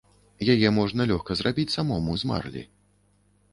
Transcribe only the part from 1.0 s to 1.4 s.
лёгка